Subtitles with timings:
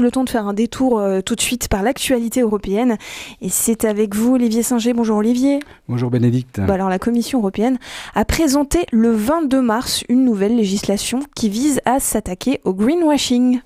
[0.00, 2.96] le temps de faire un détour euh, tout de suite par l'actualité européenne.
[3.40, 4.92] Et c'est avec vous, Olivier Singer.
[4.94, 5.60] Bonjour Olivier.
[5.88, 6.60] Bonjour Bénédicte.
[6.60, 7.78] Bah alors la Commission européenne
[8.14, 13.60] a présenté le 22 mars une nouvelle législation qui vise à s'attaquer au greenwashing.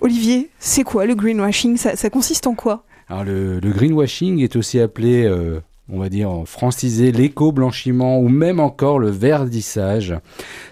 [0.00, 1.76] Olivier, c'est quoi le greenwashing?
[1.76, 2.84] Ça, ça, consiste en quoi?
[3.08, 5.60] Alors le, le, greenwashing est aussi appelé euh,
[5.92, 10.14] on va dire, franciser l'éco-blanchiment ou même encore le verdissage.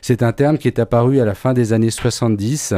[0.02, 2.74] C'est un terme qui est apparu à la fin des années 70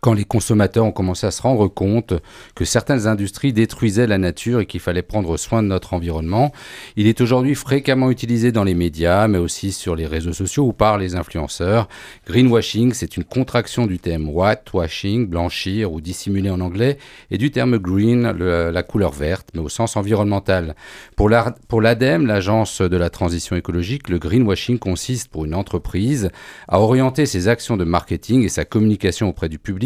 [0.00, 2.14] quand les consommateurs ont commencé à se rendre compte
[2.54, 6.52] que certaines industries détruisaient la nature et qu'il fallait prendre soin de notre environnement.
[6.96, 10.72] Il est aujourd'hui fréquemment utilisé dans les médias, mais aussi sur les réseaux sociaux ou
[10.72, 11.88] par les influenceurs.
[12.26, 16.98] Greenwashing, c'est une contraction du terme whitewashing, blanchir ou dissimuler en anglais,
[17.30, 20.76] et du terme green, la couleur verte, mais au sens environnemental.
[21.16, 26.30] Pour l'ADEME, l'agence de la transition écologique, le greenwashing consiste pour une entreprise
[26.68, 29.79] à orienter ses actions de marketing et sa communication auprès du public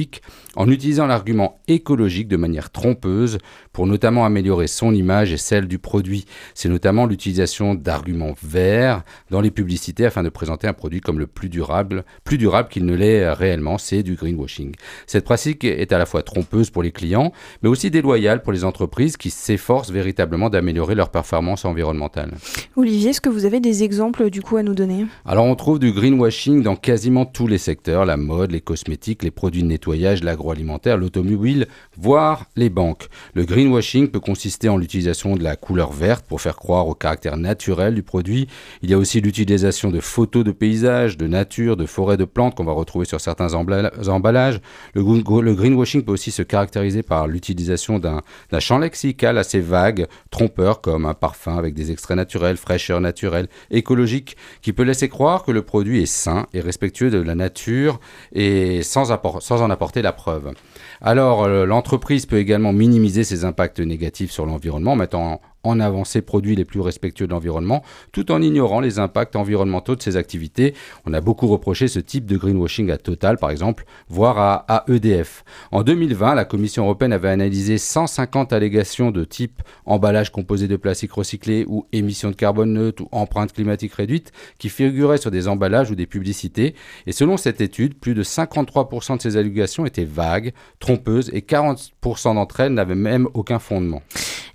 [0.57, 3.39] en utilisant l'argument écologique de manière trompeuse
[3.73, 6.25] pour notamment améliorer son image et celle du produit.
[6.55, 11.27] C'est notamment l'utilisation d'arguments verts dans les publicités afin de présenter un produit comme le
[11.27, 14.75] plus durable, plus durable qu'il ne l'est réellement, c'est du greenwashing.
[15.07, 18.65] Cette pratique est à la fois trompeuse pour les clients, mais aussi déloyale pour les
[18.65, 22.35] entreprises qui s'efforcent véritablement d'améliorer leur performance environnementale.
[22.77, 25.07] Olivier, est-ce que vous avez des exemples du coup à nous donner?
[25.25, 29.31] Alors on trouve du greenwashing dans quasiment tous les secteurs, la mode, les cosmétiques, les
[29.31, 33.09] produits de nettoyage l'agroalimentaire, l'automobile, voire les banques.
[33.35, 37.37] Le greenwashing peut consister en l'utilisation de la couleur verte pour faire croire au caractère
[37.37, 38.49] naturel du produit.
[38.83, 42.55] Il y a aussi l'utilisation de photos de paysages, de nature, de forêts de plantes
[42.55, 44.61] qu'on va retrouver sur certains emballages.
[44.95, 48.23] Le, greenwashing peut aussi se caractériser par l'utilisation d'un
[48.61, 54.37] champ lexical assez vague, trompeur, comme un parfum avec des extraits naturels, fraîcheur naturelle, écologique,
[54.63, 58.01] qui peut laisser croire que le produit est sain et respectueux de la nature
[58.33, 60.53] et sans, sans en apporter la preuve.
[61.01, 66.05] Alors, euh, l'entreprise peut également minimiser ses impacts négatifs sur l'environnement en mettant en avant
[66.05, 67.83] ses produits les plus respectueux de l'environnement,
[68.13, 70.75] tout en ignorant les impacts environnementaux de ses activités.
[71.07, 75.45] On a beaucoup reproché ce type de greenwashing à Total, par exemple, voire à, EDF.
[75.73, 81.13] En 2020, la Commission européenne avait analysé 150 allégations de type emballage composé de plastique
[81.13, 85.91] recyclé ou émissions de carbone neutre ou empreinte climatique réduite qui figuraient sur des emballages
[85.91, 86.75] ou des publicités.
[87.07, 92.35] Et selon cette étude, plus de 53% de ces allégations étaient vagues, trompeuses et 40%
[92.35, 94.03] d'entre elles n'avaient même aucun fondement.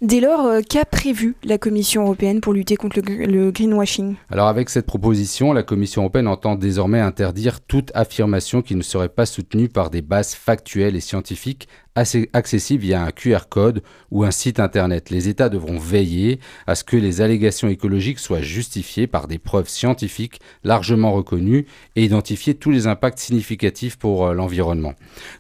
[0.02, 4.16] Dès lors, euh, qu'a prévu la Commission européenne pour lutter contre le, greenwashing?
[4.30, 9.10] Alors avec cette proposition, la Commission européenne entend désormais interdire toute affirmation qui ne serait
[9.10, 14.32] pas soutenue par des bases factuelles et scientifiques accessible via un QR code ou un
[14.32, 15.10] site internet.
[15.10, 19.70] Les États devront veiller à ce que les allégations écologiques soient justifiées par des preuves
[19.70, 24.94] scientifiques largement reconnues et identifier tous les impacts significatifs pour euh, l'environnement.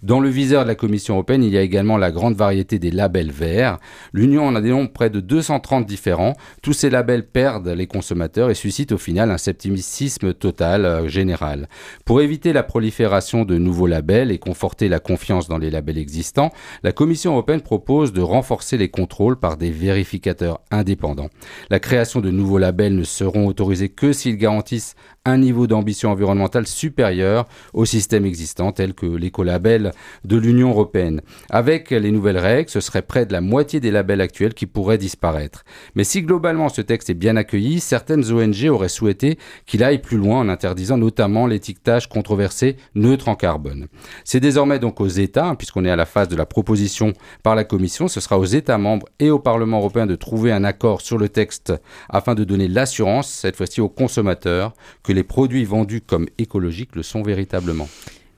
[0.03, 2.91] Dans le viseur de la Commission européenne, il y a également la grande variété des
[2.91, 3.77] labels verts.
[4.13, 6.35] L'Union en a dénombre près de 230 différents.
[6.61, 11.67] Tous ces labels perdent les consommateurs et suscitent au final un scepticisme total euh, général.
[12.05, 16.38] Pour éviter la prolifération de nouveaux labels et conforter la confiance dans les labels existants,
[16.83, 21.29] la Commission européenne propose de renforcer les contrôles par des vérificateurs indépendants.
[21.69, 24.95] La création de nouveaux labels ne seront autorisés que s'ils garantissent
[25.29, 29.91] un niveau d'ambition environnementale supérieur au système existant tel que l'écolabel
[30.25, 31.21] de l'Union européenne.
[31.49, 34.97] Avec les nouvelles règles, ce serait près de la moitié des labels actuels qui pourraient
[34.97, 35.63] disparaître.
[35.95, 40.17] Mais si globalement ce texte est bien accueilli, certaines ONG auraient souhaité qu'il aille plus
[40.17, 43.87] loin en interdisant notamment l'étiquetage controversé neutre en carbone.
[44.23, 47.13] C'est désormais donc aux États, puisqu'on est à la phase de la proposition
[47.43, 50.63] par la Commission, ce sera aux États membres et au Parlement européen de trouver un
[50.63, 51.73] accord sur le texte
[52.09, 54.73] afin de donner l'assurance, cette fois-ci aux consommateurs,
[55.03, 57.87] que les produits vendus comme écologiques le sont véritablement.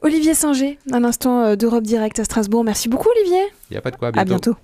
[0.02, 2.64] Olivier Singer, un instant euh, d'Europe Direct à Strasbourg.
[2.64, 3.44] Merci beaucoup Olivier.
[3.70, 4.56] Il n'y a pas de quoi, À bientôt.